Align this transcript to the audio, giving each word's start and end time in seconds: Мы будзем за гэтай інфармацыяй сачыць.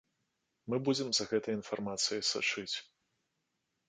Мы 0.73 0.77
будзем 0.87 1.09
за 1.17 1.27
гэтай 1.33 1.53
інфармацыяй 1.57 2.21
сачыць. 2.31 2.75